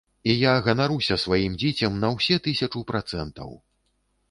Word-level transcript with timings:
І 0.31 0.33
я 0.43 0.53
ганаруся 0.67 1.17
сваім 1.25 1.59
дзіцем 1.65 2.01
на 2.05 2.11
ўсе 2.15 2.41
тысячу 2.49 2.85
працэнтаў! 2.95 3.57